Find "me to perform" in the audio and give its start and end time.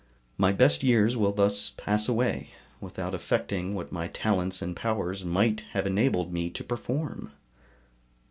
6.33-7.29